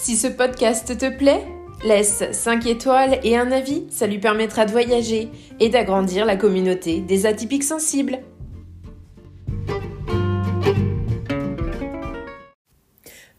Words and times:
Si 0.00 0.16
ce 0.16 0.28
podcast 0.28 0.96
te 0.96 1.10
plaît, 1.10 1.44
laisse 1.84 2.22
5 2.30 2.66
étoiles 2.66 3.18
et 3.24 3.36
un 3.36 3.50
avis, 3.50 3.84
ça 3.90 4.06
lui 4.06 4.20
permettra 4.20 4.64
de 4.64 4.70
voyager 4.70 5.28
et 5.58 5.70
d'agrandir 5.70 6.24
la 6.24 6.36
communauté 6.36 7.00
des 7.00 7.26
atypiques 7.26 7.64
sensibles. 7.64 8.20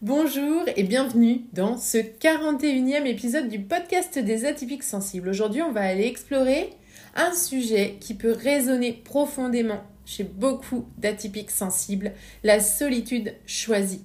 Bonjour 0.02 0.64
et 0.76 0.82
bienvenue 0.82 1.46
dans 1.54 1.78
ce 1.78 1.96
41e 1.96 3.06
épisode 3.06 3.48
du 3.48 3.60
podcast 3.60 4.18
des 4.18 4.44
atypiques 4.44 4.82
sensibles. 4.82 5.30
Aujourd'hui, 5.30 5.62
on 5.62 5.72
va 5.72 5.80
aller 5.80 6.06
explorer 6.06 6.74
un 7.16 7.32
sujet 7.32 7.96
qui 8.00 8.12
peut 8.12 8.36
résonner 8.38 8.92
profondément 8.92 9.80
chez 10.04 10.24
beaucoup 10.24 10.84
d'atypiques 10.98 11.50
sensibles, 11.50 12.12
la 12.44 12.60
solitude 12.60 13.34
choisie. 13.46 14.04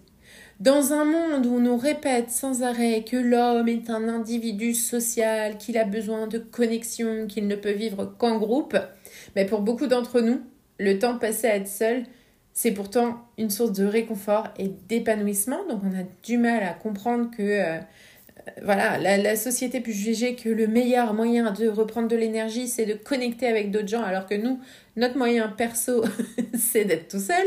Dans 0.61 0.93
un 0.93 1.03
monde 1.03 1.45
où 1.45 1.55
on 1.55 1.59
nous 1.59 1.77
répète 1.77 2.29
sans 2.29 2.63
arrêt 2.63 3.03
que 3.03 3.17
l'homme 3.17 3.67
est 3.67 3.89
un 3.89 4.07
individu 4.07 4.73
social, 4.73 5.57
qu'il 5.57 5.77
a 5.77 5.83
besoin 5.83 6.27
de 6.27 6.37
connexion, 6.37 7.27
qu'il 7.27 7.47
ne 7.47 7.57
peut 7.57 7.73
vivre 7.73 8.15
qu'en 8.17 8.37
groupe, 8.37 8.77
mais 9.35 9.45
pour 9.45 9.61
beaucoup 9.61 9.87
d'entre 9.87 10.21
nous, 10.21 10.39
le 10.79 10.97
temps 10.97 11.17
passé 11.17 11.47
à 11.47 11.57
être 11.57 11.67
seul, 11.67 12.03
c'est 12.53 12.71
pourtant 12.71 13.27
une 13.37 13.49
source 13.49 13.73
de 13.73 13.83
réconfort 13.83 14.47
et 14.57 14.69
d'épanouissement. 14.69 15.59
Donc 15.69 15.81
on 15.83 15.93
a 15.93 16.03
du 16.23 16.37
mal 16.37 16.63
à 16.63 16.73
comprendre 16.73 17.29
que 17.31 17.43
euh, 17.43 17.79
voilà, 18.61 18.97
la, 18.97 19.35
société 19.35 19.81
peut 19.81 19.91
juger 19.91 20.35
que 20.35 20.49
le 20.49 20.67
meilleur 20.67 21.13
moyen 21.13 21.51
de 21.51 21.67
reprendre 21.67 22.07
de 22.07 22.15
l'énergie, 22.15 22.67
c'est 22.67 22.85
de 22.85 22.93
connecter 22.93 23.47
avec 23.47 23.71
d'autres 23.71 23.87
gens, 23.87 24.03
alors 24.03 24.27
que 24.27 24.35
nous, 24.35 24.59
notre 24.95 25.17
moyen 25.17 25.47
perso, 25.47 26.03
c'est 26.57 26.85
d'être 26.85 27.07
tout 27.07 27.19
seul. 27.19 27.45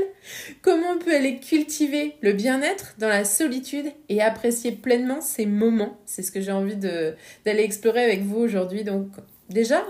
Comment 0.60 0.92
on 0.96 0.98
peut 0.98 1.14
aller 1.14 1.38
cultiver 1.38 2.16
le 2.20 2.32
bien-être 2.32 2.94
dans 2.98 3.08
la 3.08 3.24
solitude 3.24 3.86
et 4.08 4.20
apprécier 4.20 4.72
pleinement 4.72 5.20
ces 5.20 5.46
moments? 5.46 5.98
C'est 6.04 6.22
ce 6.22 6.32
que 6.32 6.40
j'ai 6.40 6.52
envie 6.52 6.76
d'aller 6.76 7.62
explorer 7.62 8.04
avec 8.04 8.22
vous 8.22 8.38
aujourd'hui. 8.38 8.82
Donc 8.82 9.08
déjà, 9.48 9.86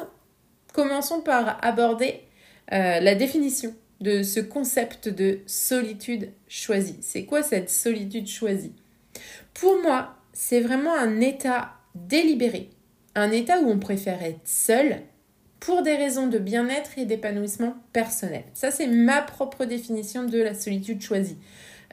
commençons 0.74 1.20
par 1.20 1.58
aborder 1.64 2.20
euh, 2.72 3.00
la 3.00 3.14
définition 3.14 3.74
de 4.00 4.22
ce 4.22 4.40
concept 4.40 5.08
de 5.08 5.40
solitude 5.46 6.30
choisie. 6.48 6.98
C'est 7.00 7.24
quoi 7.24 7.42
cette 7.42 7.70
solitude 7.70 8.28
choisie? 8.28 8.72
Pour 9.54 9.82
moi, 9.82 10.17
c'est 10.40 10.60
vraiment 10.60 10.94
un 10.94 11.20
état 11.20 11.72
délibéré, 11.96 12.70
un 13.16 13.32
état 13.32 13.58
où 13.58 13.68
on 13.68 13.80
préfère 13.80 14.22
être 14.22 14.38
seul 14.44 15.02
pour 15.58 15.82
des 15.82 15.96
raisons 15.96 16.28
de 16.28 16.38
bien-être 16.38 16.96
et 16.96 17.06
d'épanouissement 17.06 17.74
personnel. 17.92 18.44
Ça, 18.54 18.70
c'est 18.70 18.86
ma 18.86 19.20
propre 19.20 19.64
définition 19.64 20.22
de 20.22 20.38
la 20.38 20.54
solitude 20.54 21.02
choisie. 21.02 21.38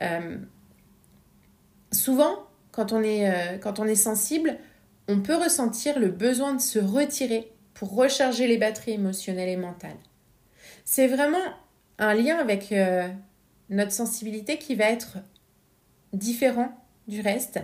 Euh, 0.03 0.37
souvent, 1.91 2.45
quand 2.71 2.93
on, 2.93 3.01
est, 3.01 3.31
euh, 3.31 3.57
quand 3.57 3.79
on 3.79 3.85
est 3.85 3.95
sensible, 3.95 4.59
on 5.07 5.21
peut 5.21 5.37
ressentir 5.37 5.97
le 5.97 6.09
besoin 6.09 6.53
de 6.53 6.61
se 6.61 6.77
retirer 6.77 7.51
pour 7.73 7.95
recharger 7.95 8.45
les 8.45 8.59
batteries 8.59 8.91
émotionnelles 8.91 9.49
et 9.49 9.57
mentales. 9.57 9.97
C'est 10.83 11.07
vraiment 11.07 11.43
un 11.97 12.13
lien 12.13 12.37
avec 12.37 12.71
euh, 12.71 13.07
notre 13.71 13.91
sensibilité 13.91 14.59
qui 14.59 14.75
va 14.75 14.85
être 14.91 15.17
différent 16.13 16.69
du 17.07 17.21
reste 17.21 17.59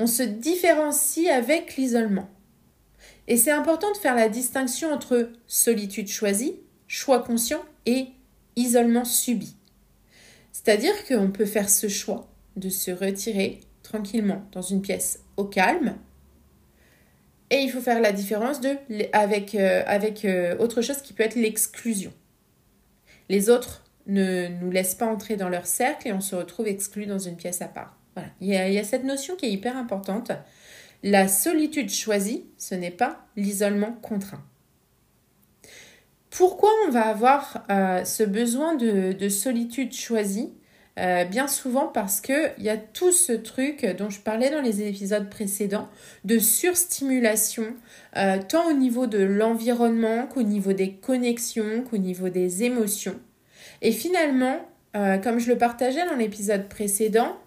on 0.00 0.06
se 0.06 0.22
différencie 0.22 1.28
avec 1.28 1.76
l'isolement. 1.76 2.30
Et 3.28 3.36
c'est 3.36 3.50
important 3.50 3.92
de 3.92 3.98
faire 3.98 4.14
la 4.14 4.30
distinction 4.30 4.90
entre 4.90 5.30
solitude 5.46 6.08
choisie, 6.08 6.56
choix 6.88 7.22
conscient 7.22 7.62
et 7.84 8.06
isolement 8.56 9.04
subi. 9.04 9.54
C'est-à-dire 10.52 11.04
qu'on 11.06 11.30
peut 11.30 11.44
faire 11.44 11.68
ce 11.68 11.88
choix 11.88 12.28
de 12.56 12.70
se 12.70 12.90
retirer 12.90 13.60
tranquillement 13.82 14.42
dans 14.52 14.62
une 14.62 14.80
pièce 14.80 15.20
au 15.36 15.44
calme. 15.44 15.96
Et 17.50 17.58
il 17.58 17.70
faut 17.70 17.82
faire 17.82 18.00
la 18.00 18.12
différence 18.12 18.60
avec, 19.12 19.54
euh, 19.54 19.82
avec 19.86 20.24
euh, 20.24 20.56
autre 20.58 20.80
chose 20.80 21.02
qui 21.02 21.12
peut 21.12 21.24
être 21.24 21.34
l'exclusion. 21.34 22.12
Les 23.28 23.50
autres 23.50 23.84
ne 24.06 24.48
nous 24.48 24.70
laissent 24.70 24.94
pas 24.94 25.06
entrer 25.06 25.36
dans 25.36 25.50
leur 25.50 25.66
cercle 25.66 26.08
et 26.08 26.12
on 26.14 26.22
se 26.22 26.34
retrouve 26.34 26.68
exclu 26.68 27.04
dans 27.04 27.18
une 27.18 27.36
pièce 27.36 27.60
à 27.60 27.68
part. 27.68 27.99
Il 28.40 28.48
y, 28.48 28.56
a, 28.56 28.84
cette 28.84 29.04
notion 29.04 29.36
qui 29.36 29.46
est 29.46 29.50
hyper 29.50 29.76
importante. 29.76 30.32
La 31.02 31.28
solitude 31.28 31.90
choisie, 31.90 32.44
ce 32.58 32.74
n'est 32.74 32.90
pas 32.90 33.24
l'isolement 33.36 33.92
contraint. 34.02 34.42
Pourquoi 36.30 36.70
on 36.86 36.90
va 36.90 37.06
avoir 37.06 37.64
euh, 37.70 38.04
ce 38.04 38.22
besoin 38.22 38.74
de, 38.74 39.28
solitude 39.28 39.92
choisie? 39.92 40.52
Euh, 40.98 41.24
Bien 41.24 41.48
souvent 41.48 41.86
parce 41.86 42.20
qu'il 42.20 42.52
y 42.58 42.68
a 42.68 42.76
tout 42.76 43.12
ce 43.12 43.32
truc 43.32 43.86
dont 43.96 44.10
je 44.10 44.20
parlais 44.20 44.50
dans 44.50 44.60
les 44.60 44.82
épisodes 44.82 45.30
précédents 45.30 45.88
de 46.24 46.38
surstimulation, 46.38 47.74
euh, 48.16 48.38
tant 48.46 48.68
au 48.68 48.72
niveau 48.72 49.06
de 49.06 49.18
l'environnement 49.18 50.26
qu'au 50.26 50.42
niveau 50.42 50.72
des 50.72 50.92
connexions, 50.92 51.82
qu'au 51.88 51.96
niveau 51.96 52.28
des 52.28 52.64
émotions. 52.64 53.18
Et 53.82 53.92
finalement, 53.92 54.60
comme 54.92 55.38
je 55.38 55.48
le 55.48 55.56
partageais 55.56 56.04
dans 56.06 56.16
l'épisode 56.16 56.68
précédent, 56.68 57.38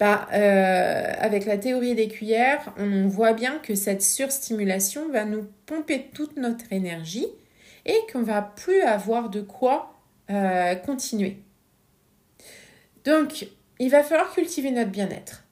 bah, 0.00 0.28
euh, 0.32 1.12
avec 1.18 1.46
la 1.46 1.56
théorie 1.56 1.94
des 1.94 2.08
cuillères, 2.08 2.74
on 2.78 3.06
voit 3.06 3.32
bien 3.32 3.58
que 3.58 3.74
cette 3.74 4.02
surstimulation 4.02 5.08
va 5.10 5.24
nous 5.24 5.46
pomper 5.66 6.10
toute 6.12 6.36
notre 6.36 6.72
énergie 6.72 7.26
et 7.86 7.96
qu'on 8.12 8.22
va 8.22 8.42
plus 8.42 8.80
avoir 8.82 9.30
de 9.30 9.40
quoi 9.40 9.94
euh, 10.30 10.74
continuer. 10.74 11.38
Donc, 13.04 13.46
il 13.78 13.90
va 13.90 14.02
falloir 14.02 14.32
cultiver 14.32 14.70
notre 14.70 14.90
bien-être. 14.90 15.44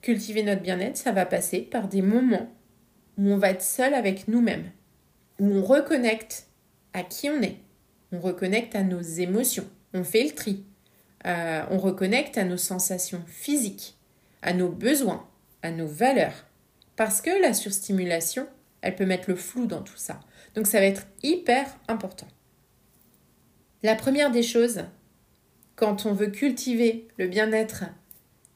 Cultiver 0.00 0.42
notre 0.42 0.62
bien-être, 0.62 0.96
ça 0.96 1.12
va 1.12 1.26
passer 1.26 1.60
par 1.60 1.88
des 1.88 2.02
moments 2.02 2.50
où 3.18 3.28
on 3.30 3.36
va 3.36 3.50
être 3.50 3.62
seul 3.62 3.94
avec 3.94 4.28
nous-mêmes, 4.28 4.70
où 5.38 5.46
on 5.46 5.62
reconnecte 5.62 6.46
à 6.92 7.02
qui 7.02 7.28
on 7.28 7.42
est, 7.42 7.56
on 8.12 8.20
reconnecte 8.20 8.74
à 8.74 8.82
nos 8.82 9.00
émotions, 9.00 9.66
on 9.92 10.04
fait 10.04 10.24
le 10.24 10.30
tri, 10.30 10.64
euh, 11.26 11.64
on 11.70 11.78
reconnecte 11.78 12.38
à 12.38 12.44
nos 12.44 12.56
sensations 12.56 13.22
physiques, 13.26 13.96
à 14.42 14.52
nos 14.52 14.68
besoins, 14.68 15.28
à 15.62 15.70
nos 15.70 15.86
valeurs. 15.86 16.46
Parce 16.96 17.20
que 17.20 17.42
la 17.42 17.54
surstimulation, 17.54 18.46
elle 18.82 18.94
peut 18.94 19.06
mettre 19.06 19.30
le 19.30 19.36
flou 19.36 19.66
dans 19.66 19.82
tout 19.82 19.96
ça. 19.96 20.20
Donc 20.54 20.66
ça 20.66 20.78
va 20.78 20.86
être 20.86 21.06
hyper 21.22 21.66
important. 21.88 22.28
La 23.82 23.96
première 23.96 24.30
des 24.30 24.42
choses, 24.42 24.84
quand 25.76 26.06
on 26.06 26.12
veut 26.12 26.28
cultiver 26.28 27.08
le 27.18 27.26
bien-être 27.26 27.84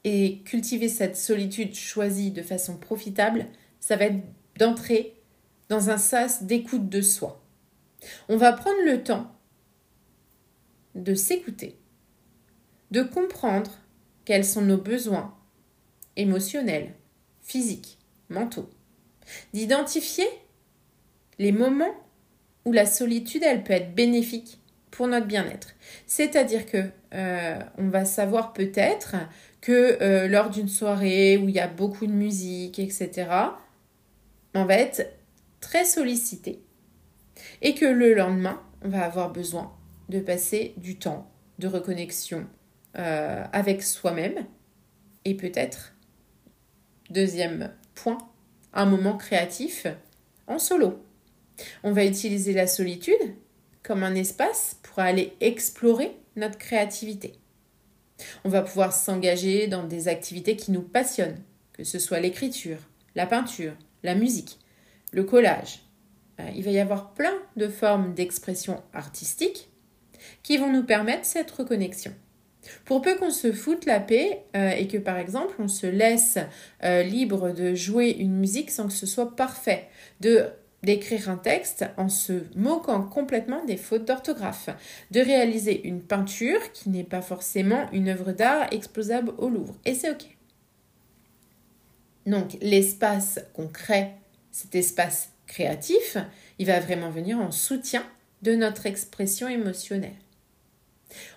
et 0.03 0.41
cultiver 0.45 0.87
cette 0.87 1.17
solitude 1.17 1.75
choisie 1.75 2.31
de 2.31 2.41
façon 2.41 2.77
profitable, 2.77 3.47
ça 3.79 3.95
va 3.95 4.05
être 4.05 4.23
d'entrer 4.57 5.15
dans 5.69 5.89
un 5.89 5.97
sas 5.97 6.43
d'écoute 6.43 6.89
de 6.89 7.01
soi. 7.01 7.43
On 8.27 8.37
va 8.37 8.53
prendre 8.53 8.83
le 8.85 9.03
temps 9.03 9.31
de 10.95 11.13
s'écouter, 11.13 11.78
de 12.91 13.03
comprendre 13.03 13.71
quels 14.25 14.45
sont 14.45 14.61
nos 14.61 14.77
besoins 14.77 15.35
émotionnels, 16.15 16.93
physiques, 17.41 17.97
mentaux, 18.29 18.69
d'identifier 19.53 20.27
les 21.37 21.51
moments 21.51 21.95
où 22.65 22.71
la 22.71 22.85
solitude, 22.85 23.43
elle 23.43 23.63
peut 23.63 23.73
être 23.73 23.95
bénéfique 23.95 24.59
pour 24.91 25.07
notre 25.07 25.27
bien-être. 25.27 25.69
C'est-à-dire 26.05 26.65
que 26.65 26.89
euh, 27.13 27.59
on 27.77 27.87
va 27.87 28.05
savoir 28.05 28.53
peut-être 28.53 29.15
que 29.61 29.97
euh, 30.01 30.27
lors 30.27 30.49
d'une 30.49 30.67
soirée 30.67 31.37
où 31.37 31.47
il 31.47 31.55
y 31.55 31.59
a 31.59 31.67
beaucoup 31.67 32.05
de 32.05 32.11
musique, 32.11 32.79
etc., 32.79 33.27
on 34.53 34.65
va 34.65 34.75
être 34.75 35.07
très 35.61 35.85
sollicité 35.85 36.61
et 37.61 37.73
que 37.73 37.85
le 37.85 38.13
lendemain, 38.13 38.61
on 38.83 38.89
va 38.89 39.03
avoir 39.03 39.31
besoin 39.31 39.73
de 40.09 40.19
passer 40.19 40.73
du 40.77 40.97
temps 40.97 41.29
de 41.59 41.67
reconnexion 41.67 42.47
euh, 42.97 43.45
avec 43.53 43.83
soi-même 43.83 44.45
et 45.25 45.35
peut-être, 45.35 45.93
deuxième 47.09 47.71
point, 47.93 48.17
un 48.73 48.85
moment 48.85 49.17
créatif 49.17 49.87
en 50.47 50.59
solo. 50.59 51.03
On 51.83 51.91
va 51.91 52.05
utiliser 52.05 52.53
la 52.53 52.67
solitude 52.67 53.35
comme 53.83 54.03
un 54.03 54.15
espace 54.15 54.77
pour 54.83 54.99
aller 54.99 55.33
explorer 55.41 56.15
notre 56.35 56.57
créativité. 56.57 57.33
On 58.43 58.49
va 58.49 58.61
pouvoir 58.61 58.93
s'engager 58.93 59.67
dans 59.67 59.83
des 59.83 60.07
activités 60.07 60.55
qui 60.55 60.71
nous 60.71 60.81
passionnent, 60.81 61.41
que 61.73 61.83
ce 61.83 61.99
soit 61.99 62.19
l'écriture, 62.19 62.79
la 63.15 63.25
peinture, 63.25 63.73
la 64.03 64.15
musique, 64.15 64.59
le 65.11 65.23
collage. 65.23 65.81
Euh, 66.39 66.49
il 66.55 66.63
va 66.63 66.71
y 66.71 66.79
avoir 66.79 67.13
plein 67.13 67.33
de 67.55 67.67
formes 67.67 68.13
d'expression 68.13 68.81
artistique 68.93 69.69
qui 70.43 70.57
vont 70.57 70.71
nous 70.71 70.83
permettre 70.83 71.25
cette 71.25 71.51
reconnexion. 71.51 72.13
Pour 72.85 73.01
peu 73.01 73.15
qu'on 73.15 73.31
se 73.31 73.51
foute 73.51 73.85
la 73.85 73.99
paix 73.99 74.43
euh, 74.55 74.71
et 74.71 74.87
que 74.87 74.97
par 74.97 75.17
exemple 75.17 75.55
on 75.59 75.67
se 75.67 75.87
laisse 75.87 76.37
euh, 76.83 77.03
libre 77.03 77.51
de 77.51 77.73
jouer 77.73 78.09
une 78.09 78.35
musique 78.37 78.71
sans 78.71 78.87
que 78.87 78.93
ce 78.93 79.05
soit 79.05 79.35
parfait, 79.35 79.87
de 80.19 80.45
d'écrire 80.81 81.29
un 81.29 81.35
texte 81.35 81.85
en 81.97 82.07
se 82.07 82.43
moquant 82.55 83.03
complètement 83.03 83.65
des 83.65 83.75
fautes 83.75 84.05
d'orthographe, 84.05 84.69
de 85.11 85.19
réaliser 85.19 85.85
une 85.85 86.01
peinture 86.01 86.71
qui 86.71 86.89
n'est 86.89 87.03
pas 87.03 87.21
forcément 87.21 87.89
une 87.91 88.07
œuvre 88.07 88.31
d'art 88.31 88.71
explosable 88.71 89.33
au 89.39 89.49
Louvre. 89.49 89.75
Et 89.83 89.93
c'est 89.93 90.11
OK. 90.11 90.23
Donc 92.25 92.57
l'espace 92.61 93.39
qu'on 93.53 93.67
crée, 93.67 94.11
cet 94.51 94.75
espace 94.75 95.31
créatif, 95.47 96.17
il 96.59 96.67
va 96.67 96.79
vraiment 96.79 97.09
venir 97.09 97.39
en 97.39 97.51
soutien 97.51 98.05
de 98.41 98.55
notre 98.55 98.85
expression 98.85 99.47
émotionnelle. 99.47 100.15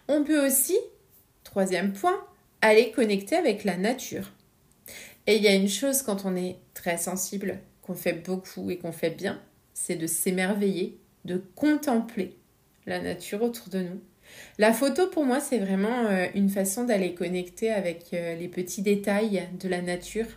On 0.07 0.23
peut 0.23 0.47
aussi, 0.47 0.77
troisième 1.53 1.93
point, 1.93 2.19
aller 2.63 2.93
connecter 2.93 3.37
avec 3.37 3.65
la 3.65 3.77
nature. 3.77 4.33
Et 5.27 5.37
il 5.37 5.43
y 5.43 5.49
a 5.49 5.55
une 5.55 5.69
chose 5.69 6.01
quand 6.01 6.25
on 6.25 6.35
est 6.35 6.57
très 6.73 6.97
sensible, 6.97 7.59
qu'on 7.83 7.95
fait 7.95 8.15
beaucoup 8.15 8.71
et 8.71 8.79
qu'on 8.79 8.91
fait 8.91 9.11
bien, 9.11 9.39
c'est 9.75 9.97
de 9.97 10.07
s'émerveiller, 10.07 10.99
de 11.27 11.45
contempler 11.55 12.39
la 12.87 13.01
nature 13.01 13.43
autour 13.43 13.69
de 13.69 13.81
nous. 13.81 14.01
La 14.59 14.73
photo, 14.73 15.09
pour 15.09 15.27
moi, 15.27 15.41
c'est 15.41 15.59
vraiment 15.59 16.07
euh, 16.07 16.27
une 16.35 16.49
façon 16.49 16.85
d'aller 16.85 17.13
connecter 17.13 17.71
avec 17.71 18.15
euh, 18.15 18.35
les 18.35 18.49
petits 18.49 18.81
détails 18.81 19.47
de 19.61 19.69
la 19.69 19.83
nature. 19.83 20.29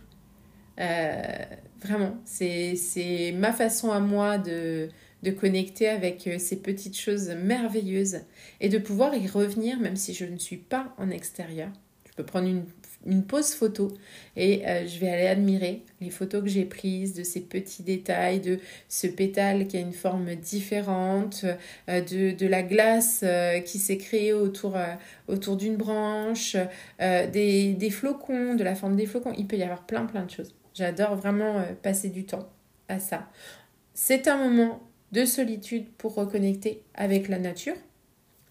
Euh, 0.78 1.22
vraiment, 1.80 2.18
c'est 2.26 3.32
ma 3.34 3.54
façon 3.54 3.90
à 3.90 4.00
moi 4.00 4.36
de, 4.36 4.90
de 5.22 5.30
connecter 5.30 5.88
avec 5.88 6.28
ces 6.38 6.56
petites 6.56 6.98
choses 6.98 7.30
merveilleuses 7.30 8.20
et 8.60 8.68
de 8.68 8.78
pouvoir 8.78 9.14
y 9.14 9.26
revenir 9.26 9.78
même 9.80 9.96
si 9.96 10.14
je 10.14 10.24
ne 10.24 10.38
suis 10.38 10.56
pas 10.56 10.94
en 10.98 11.10
extérieur. 11.10 11.70
Je 12.08 12.14
peux 12.14 12.24
prendre 12.24 12.48
une 12.48 12.64
une 13.06 13.24
pause 13.24 13.54
photo 13.54 13.88
et 14.36 14.66
euh, 14.66 14.86
je 14.86 14.98
vais 14.98 15.08
aller 15.08 15.26
admirer 15.26 15.82
les 16.00 16.10
photos 16.10 16.42
que 16.42 16.48
j'ai 16.48 16.64
prises 16.64 17.14
de 17.14 17.22
ces 17.22 17.40
petits 17.40 17.82
détails, 17.82 18.40
de 18.40 18.58
ce 18.88 19.06
pétale 19.06 19.66
qui 19.66 19.76
a 19.76 19.80
une 19.80 19.92
forme 19.92 20.34
différente, 20.34 21.44
euh, 21.88 22.00
de, 22.00 22.36
de, 22.36 22.46
la 22.46 22.62
glace 22.62 23.20
euh, 23.22 23.60
qui 23.60 23.78
s'est 23.78 23.96
créée 23.96 24.32
autour, 24.32 24.76
autour 25.28 25.56
d'une 25.56 25.76
branche, 25.76 26.56
des, 26.98 27.74
des, 27.74 27.90
flocons, 27.90 28.54
de 28.54 28.64
la 28.64 28.74
forme 28.74 28.96
des 28.96 29.06
flocons. 29.06 29.32
Il 29.38 29.46
peut 29.46 29.56
y 29.56 29.62
avoir 29.62 29.86
plein 29.86 30.04
plein 30.04 30.24
de 30.24 30.30
choses. 30.30 30.54
J'adore 30.74 31.16
vraiment 31.16 31.64
passer 31.82 32.10
du 32.10 32.26
temps 32.26 32.48
à 32.88 32.98
ça. 32.98 33.28
C'est 33.94 34.28
un 34.28 34.36
moment 34.36 34.82
de 35.16 35.24
solitude 35.24 35.88
pour 35.96 36.14
reconnecter 36.14 36.82
avec 36.94 37.28
la 37.28 37.38
nature. 37.38 37.76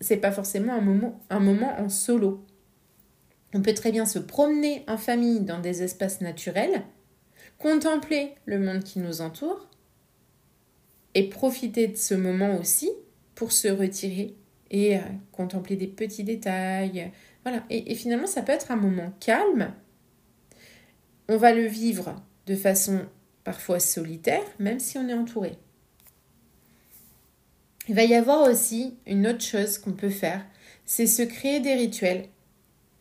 C'est 0.01 0.17
pas 0.17 0.31
forcément 0.31 0.73
un 0.73 0.81
moment, 0.81 1.21
un 1.29 1.39
moment 1.39 1.79
en 1.79 1.89
solo. 1.89 2.43
On 3.53 3.61
peut 3.61 3.75
très 3.75 3.91
bien 3.91 4.07
se 4.07 4.17
promener 4.17 4.83
en 4.87 4.97
famille 4.97 5.41
dans 5.41 5.59
des 5.59 5.83
espaces 5.83 6.21
naturels, 6.21 6.81
contempler 7.59 8.33
le 8.45 8.57
monde 8.57 8.83
qui 8.83 8.97
nous 8.97 9.21
entoure 9.21 9.69
et 11.13 11.29
profiter 11.29 11.87
de 11.87 11.97
ce 11.97 12.15
moment 12.15 12.57
aussi 12.59 12.89
pour 13.35 13.51
se 13.51 13.67
retirer 13.67 14.35
et 14.71 14.97
euh, 14.97 15.01
contempler 15.31 15.75
des 15.75 15.87
petits 15.87 16.23
détails. 16.23 17.11
Voilà. 17.43 17.63
Et, 17.69 17.93
finalement, 17.93 18.25
ça 18.25 18.41
peut 18.41 18.51
être 18.51 18.71
un 18.71 18.75
moment 18.75 19.13
calme. 19.19 19.71
On 21.29 21.37
va 21.37 21.53
le 21.53 21.67
vivre 21.67 22.15
de 22.47 22.55
façon 22.55 23.05
parfois 23.43 23.79
solitaire, 23.79 24.43
même 24.57 24.79
si 24.79 24.97
on 24.97 25.07
est 25.07 25.13
entouré. 25.13 25.59
Il 27.87 27.95
va 27.95 28.03
y 28.03 28.15
avoir 28.15 28.47
aussi 28.49 28.97
une 29.05 29.27
autre 29.27 29.43
chose 29.43 29.77
qu'on 29.77 29.93
peut 29.93 30.09
faire, 30.09 30.43
c'est 30.85 31.07
se 31.07 31.21
créer 31.21 31.59
des 31.59 31.75
rituels 31.75 32.25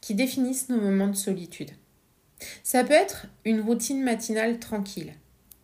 qui 0.01 0.15
définissent 0.15 0.69
nos 0.69 0.81
moments 0.81 1.09
de 1.09 1.17
solitude. 1.17 1.71
Ça 2.63 2.85
peut 2.85 2.93
être 2.93 3.27
une 3.45 3.61
routine 3.61 4.03
matinale 4.03 4.59
tranquille. 4.59 5.15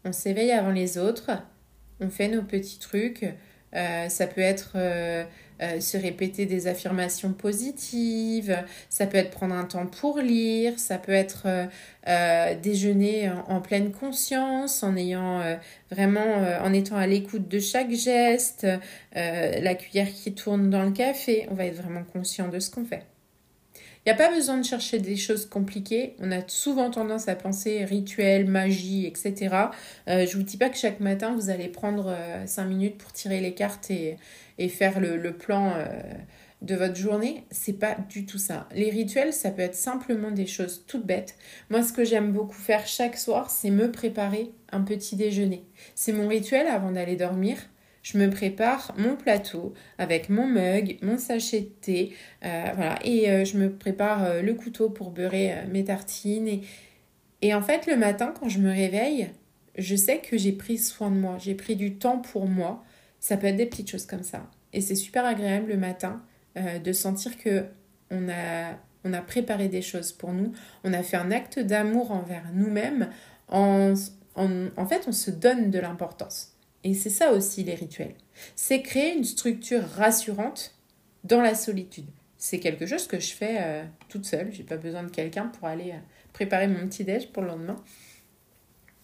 On 0.05 0.13
s'éveille 0.13 0.53
avant 0.53 0.71
les 0.71 0.97
autres, 0.97 1.31
on 2.01 2.09
fait 2.09 2.29
nos 2.29 2.43
petits 2.43 2.79
trucs. 2.79 3.27
Euh, 3.75 4.09
ça 4.09 4.27
peut 4.27 4.41
être 4.41 4.73
euh, 4.77 5.25
euh, 5.63 5.81
se 5.81 5.97
répéter 5.97 6.47
des 6.47 6.67
affirmations 6.67 7.33
positives, 7.33 8.57
ça 8.89 9.07
peut 9.07 9.19
être 9.19 9.31
prendre 9.31 9.55
un 9.55 9.65
temps 9.65 9.87
pour 9.87 10.19
lire, 10.19 10.79
ça 10.79 10.99
peut 10.99 11.13
être 11.13 11.47
déjeuner 12.63 13.31
en, 13.49 13.61
pleine 13.61 13.93
conscience, 13.93 14.83
en 14.83 14.97
ayant 14.97 15.43
vraiment, 15.91 16.37
en 16.63 16.73
étant 16.73 16.97
à 16.97 17.07
l'écoute 17.07 17.47
de 17.49 17.59
chaque 17.59 17.91
geste, 17.91 18.67
la 19.15 19.75
cuillère 19.75 20.09
qui 20.09 20.33
tourne 20.33 20.71
dans 20.71 20.83
le 20.83 20.93
café, 20.93 21.47
on 21.51 21.55
va 21.55 21.67
être 21.67 21.77
vraiment 21.77 22.05
conscient 22.05 22.49
de 22.49 22.59
ce 22.59 22.71
qu'on 22.71 22.85
fait. 22.85 23.05
Il 24.07 24.09
n'y 24.09 24.13
a 24.15 24.17
pas 24.17 24.35
besoin 24.35 24.57
de 24.57 24.65
chercher 24.65 24.99
des 24.99 25.17
choses 25.17 25.45
compliquées. 25.45 26.15
On 26.21 26.33
a 26.33 26.41
souvent 26.49 26.91
tendance 26.91 27.29
à 27.29 27.35
penser 27.35 27.85
rituel, 27.85 28.47
magie, 28.47 29.05
etc. 29.05 29.55
Euh, 30.09 30.25
je 30.27 30.33
ne 30.33 30.41
vous 30.41 30.43
dis 30.43 30.57
pas 30.57 30.71
que 30.71 30.79
chaque 30.79 31.01
matin, 31.01 31.35
vous 31.35 31.51
allez 31.51 31.69
prendre 31.69 32.17
5 32.47 32.63
euh, 32.63 32.67
minutes 32.67 32.97
pour 32.97 33.13
tirer 33.13 33.41
les 33.41 33.53
cartes 33.53 33.91
et, 33.91 34.17
faire 34.71 35.01
le, 35.01 35.33
plan 35.35 35.75
euh, 35.77 35.87
de 36.63 36.75
votre 36.75 36.97
journée. 36.97 37.45
C'est 37.51 37.79
pas 37.79 37.95
du 38.09 38.25
tout 38.25 38.39
ça. 38.39 38.67
Les 38.75 38.89
rituels, 38.89 39.35
ça 39.35 39.51
peut 39.51 39.61
être 39.61 39.75
simplement 39.75 40.31
des 40.31 40.47
choses 40.47 40.85
toutes 40.87 41.05
bêtes. 41.05 41.35
Moi, 41.69 41.83
ce 41.83 41.93
que 41.93 42.03
j'aime 42.03 42.33
beaucoup 42.33 42.55
faire 42.55 42.87
chaque 42.87 43.19
soir, 43.19 43.51
c'est 43.51 43.71
me 43.71 43.93
préparer 43.93 44.51
un 44.73 44.81
petit 44.81 45.15
déjeuner. 45.15 45.63
C'est 45.95 46.13
mon 46.13 46.27
rituel 46.27 46.69
avant 46.69 46.93
d'aller 46.93 47.17
dormir 47.17 47.59
je 48.03 48.19
me 48.19 48.31
prépare 48.31 48.95
mon 48.97 49.17
plateau 49.17 49.75
avec 49.99 50.29
mon 50.29 50.47
mug, 50.47 50.99
mon 51.03 51.19
sachet 51.19 51.61
de 51.61 51.67
thé, 51.67 52.17
euh, 52.45 52.71
voilà, 52.75 52.99
et 53.05 53.31
euh, 53.31 53.45
je 53.45 53.59
me 53.59 53.71
prépare 53.71 54.25
euh, 54.25 54.43
le 54.43 54.55
couteau 54.55 54.89
pour 54.89 55.11
beurrer 55.11 55.55
mes 55.71 55.85
tartines. 55.85 56.49
Et, 56.49 56.63
et 57.43 57.55
en 57.55 57.63
fait, 57.63 57.87
le 57.87 57.97
matin, 57.97 58.33
quand 58.39 58.49
je 58.49 58.59
me 58.59 58.71
réveille, 58.71 59.31
je 59.77 59.97
sais 59.97 60.19
que 60.19 60.39
j'ai 60.39 60.53
pris 60.53 60.79
soin 60.79 61.11
de 61.11 61.17
moi, 61.17 61.37
j'ai 61.39 61.55
pris 61.55 61.77
du 61.77 61.97
temps 61.97 62.19
pour 62.19 62.47
moi. 62.47 62.85
Ça 63.21 63.37
peut 63.37 63.49
être 63.49 63.57
des 63.57 63.67
petites 63.67 63.91
choses 63.91 64.07
comme 64.07 64.23
ça. 64.23 64.49
Et 64.73 64.81
c'est 64.81 64.95
super 64.95 65.25
agréable 65.27 65.69
le 65.69 65.77
matin 65.77 66.23
de 66.57 66.93
sentir 66.93 67.37
que 67.39 67.65
on 68.11 68.29
a, 68.29 68.77
on 69.05 69.13
a 69.13 69.21
préparé 69.21 69.69
des 69.69 69.83
choses 69.83 70.13
pour 70.13 70.33
nous, 70.33 70.53
on 70.85 70.93
a 70.93 71.03
fait 71.03 71.17
un 71.17 71.31
acte 71.31 71.59
d'amour 71.59 72.13
envers 72.13 72.45
nous-mêmes. 72.55 73.11
En, 73.49 73.95
en, 74.35 74.67
en 74.77 74.87
fait, 74.87 75.05
on 75.07 75.13
se 75.13 75.31
donne 75.31 75.71
de 75.71 75.79
l'importance. 75.79 76.50
Et 76.85 76.95
c'est 76.95 77.11
ça 77.11 77.33
aussi 77.33 77.63
les 77.63 77.75
rituels. 77.75 78.15
C'est 78.57 78.83
créer 78.83 79.15
une 79.15 79.25
structure 79.25 79.87
rassurante 79.97 80.75
dans 81.25 81.43
la 81.43 81.55
solitude. 81.55 82.07
C'est 82.39 82.59
quelque 82.59 82.87
chose 82.87 83.07
que 83.07 83.21
je 83.21 83.33
fais 83.35 83.59
euh, 83.61 83.85
toute 84.09 84.25
seule. 84.25 84.51
J'ai 84.53 84.63
pas 84.63 84.79
besoin 84.79 85.03
de 85.03 85.11
quelqu'un 85.11 85.47
pour 85.49 85.69
aller 85.69 85.91
euh, 85.91 86.01
préparer 86.33 86.69
mon 86.69 86.87
petit 86.89 87.05
déj 87.05 87.29
pour 87.29 87.43
le 87.43 87.49
lendemain. 87.49 87.77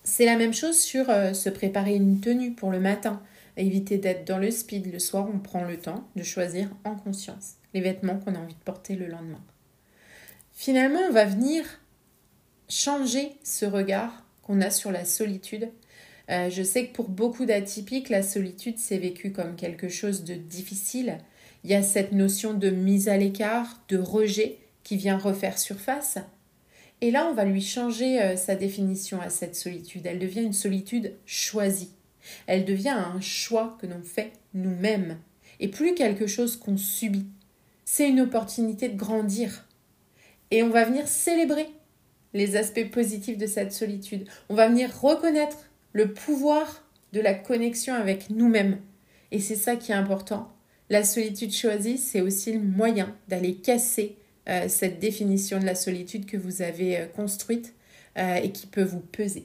C'est 0.04 0.24
la 0.24 0.36
même 0.36 0.54
chose 0.54 0.78
sur 0.78 1.10
euh, 1.10 1.34
se 1.34 1.50
préparer 1.50 1.96
une 1.96 2.20
tenue 2.20 2.52
pour 2.52 2.70
le 2.70 2.80
matin. 2.80 3.22
Éviter 3.58 3.98
d'être 3.98 4.26
dans 4.26 4.38
le 4.38 4.50
speed 4.50 4.90
le 4.90 4.98
soir, 4.98 5.28
on 5.32 5.38
prend 5.38 5.64
le 5.64 5.78
temps 5.78 6.08
de 6.16 6.22
choisir 6.22 6.70
en 6.84 6.94
conscience 6.94 7.56
les 7.74 7.80
vêtements 7.80 8.18
qu'on 8.18 8.34
a 8.34 8.38
envie 8.38 8.54
de 8.54 8.60
porter 8.60 8.96
le 8.96 9.06
lendemain. 9.06 9.42
Finalement, 10.54 11.00
on 11.08 11.12
va 11.12 11.26
venir 11.26 11.64
changer 12.68 13.36
ce 13.42 13.66
regard 13.66 14.24
qu'on 14.42 14.62
a 14.62 14.70
sur 14.70 14.90
la 14.92 15.04
solitude 15.04 15.68
euh, 16.30 16.50
je 16.50 16.62
sais 16.62 16.86
que 16.86 16.92
pour 16.92 17.08
beaucoup 17.08 17.46
d'atypiques, 17.46 18.08
la 18.08 18.22
solitude 18.22 18.78
s'est 18.78 18.98
vécue 18.98 19.32
comme 19.32 19.56
quelque 19.56 19.88
chose 19.88 20.24
de 20.24 20.34
difficile. 20.34 21.18
Il 21.64 21.70
y 21.70 21.74
a 21.74 21.82
cette 21.82 22.12
notion 22.12 22.54
de 22.54 22.70
mise 22.70 23.08
à 23.08 23.16
l'écart, 23.16 23.82
de 23.88 23.98
rejet 23.98 24.58
qui 24.82 24.96
vient 24.96 25.18
refaire 25.18 25.58
surface. 25.58 26.18
Et 27.00 27.10
là, 27.10 27.26
on 27.30 27.34
va 27.34 27.44
lui 27.44 27.62
changer 27.62 28.20
euh, 28.20 28.36
sa 28.36 28.56
définition 28.56 29.20
à 29.20 29.30
cette 29.30 29.56
solitude. 29.56 30.06
Elle 30.06 30.18
devient 30.18 30.42
une 30.42 30.52
solitude 30.52 31.12
choisie. 31.26 31.90
Elle 32.46 32.64
devient 32.64 32.88
un 32.88 33.20
choix 33.20 33.76
que 33.80 33.86
l'on 33.86 34.02
fait 34.02 34.32
nous-mêmes 34.54 35.18
et 35.60 35.68
plus 35.68 35.94
quelque 35.94 36.26
chose 36.26 36.56
qu'on 36.56 36.76
subit. 36.76 37.26
C'est 37.84 38.08
une 38.08 38.20
opportunité 38.20 38.88
de 38.88 38.96
grandir. 38.96 39.64
Et 40.50 40.62
on 40.62 40.70
va 40.70 40.84
venir 40.84 41.06
célébrer 41.06 41.68
les 42.34 42.56
aspects 42.56 42.90
positifs 42.90 43.38
de 43.38 43.46
cette 43.46 43.72
solitude. 43.72 44.28
On 44.48 44.54
va 44.54 44.68
venir 44.68 44.90
reconnaître 45.00 45.58
le 45.92 46.12
pouvoir 46.12 46.84
de 47.12 47.20
la 47.20 47.34
connexion 47.34 47.94
avec 47.94 48.30
nous-mêmes. 48.30 48.78
Et 49.32 49.40
c'est 49.40 49.56
ça 49.56 49.76
qui 49.76 49.92
est 49.92 49.96
important. 49.96 50.52
La 50.88 51.02
solitude 51.02 51.52
choisie, 51.52 51.98
c'est 51.98 52.20
aussi 52.20 52.52
le 52.52 52.60
moyen 52.60 53.14
d'aller 53.28 53.54
casser 53.54 54.16
euh, 54.48 54.68
cette 54.68 55.00
définition 55.00 55.58
de 55.58 55.64
la 55.64 55.74
solitude 55.74 56.26
que 56.26 56.36
vous 56.36 56.62
avez 56.62 56.98
euh, 56.98 57.06
construite 57.06 57.74
euh, 58.16 58.36
et 58.36 58.52
qui 58.52 58.68
peut 58.68 58.84
vous 58.84 59.00
peser. 59.00 59.44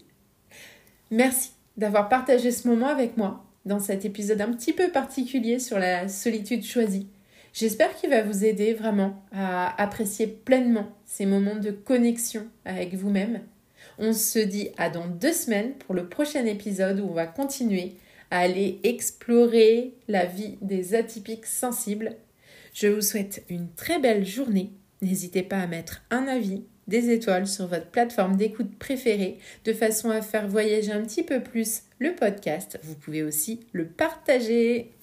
Merci 1.10 1.52
d'avoir 1.78 2.10
partagé 2.10 2.52
ce 2.52 2.68
moment 2.68 2.88
avec 2.88 3.18
moi 3.18 3.44
dans 3.66 3.80
cet 3.80 4.06
épisode 4.06 4.42
un 4.42 4.54
petit 4.54 4.74
peu 4.74 4.92
particulier 4.92 5.58
sur 5.58 5.80
la 5.80 6.08
solitude 6.08 6.64
choisie. 6.64 7.08
J'espère 7.54 7.96
qu'il 7.96 8.12
va 8.12 8.22
vous 8.22 8.46
aider 8.46 8.74
vraiment 8.74 9.26
à 9.34 9.82
apprécier 9.82 10.26
pleinement 10.26 10.88
ces 11.06 11.26
moments 11.26 11.58
de 11.58 11.72
connexion 11.72 12.48
avec 12.64 12.94
vous-même 12.94 13.42
On 14.04 14.14
se 14.14 14.40
dit 14.40 14.70
à 14.78 14.90
dans 14.90 15.06
deux 15.06 15.32
semaines 15.32 15.74
pour 15.76 15.94
le 15.94 16.10
prochain 16.10 16.48
épisode 16.48 17.00
où 17.00 17.04
on 17.04 17.14
va 17.14 17.28
continuer 17.28 17.98
à 18.32 18.40
aller 18.40 18.80
explorer 18.84 19.94
la 20.08 20.26
vie 20.26 20.58
des 20.62 20.96
atypiques 20.96 21.46
sensibles. 21.46 22.16
Je 22.74 22.88
vous 22.88 23.02
souhaite 23.02 23.44
une 23.48 23.72
très 23.76 24.00
belle 24.00 24.26
journée. 24.26 24.72
N'hésitez 25.04 25.44
pas 25.44 25.60
à 25.60 25.68
mettre 25.68 26.02
un 26.10 26.28
avis, 26.28 26.64
des 26.88 27.12
étoiles 27.12 27.46
sur 27.46 27.68
votre 27.68 27.92
plateforme 27.92 28.38
d'écoute 28.38 28.76
préférée 28.80 29.38
de 29.66 29.74
façon 29.74 30.10
à 30.10 30.24
faire 30.24 30.48
voyager 30.48 30.92
un 30.92 31.04
petit 31.04 31.22
peu 31.22 31.40
plus 31.40 31.84
le 32.00 32.16
podcast. 32.16 32.80
Vous 32.82 32.96
pouvez 32.96 33.22
aussi 33.22 33.60
le 33.72 33.86
partager. 33.86 34.94